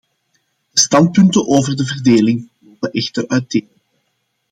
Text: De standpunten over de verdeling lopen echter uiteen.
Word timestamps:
De 0.71 0.79
standpunten 0.79 1.47
over 1.47 1.75
de 1.75 1.85
verdeling 1.85 2.49
lopen 2.59 2.91
echter 2.91 3.27
uiteen. 3.27 3.67